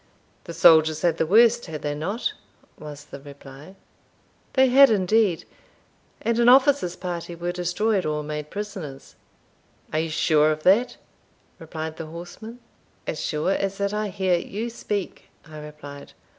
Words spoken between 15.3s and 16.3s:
I replied.